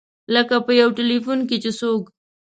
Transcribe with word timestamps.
لکه 0.33 0.55
په 0.65 0.71
یو 0.81 0.89
ټیلفون 0.97 1.39
چې 1.63 1.69
څوک. 1.79 2.03